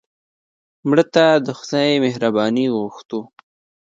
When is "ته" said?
1.13-1.25